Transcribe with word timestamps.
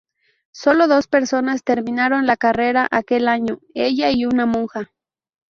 Solo 0.51 0.87
dos 0.87 1.05
personas 1.05 1.63
terminaron 1.63 2.25
la 2.25 2.35
carrera 2.35 2.87
aquel 2.89 3.27
año: 3.27 3.59
ella 3.75 4.09
y 4.09 4.25
una 4.25 4.47
monja. 4.47 4.89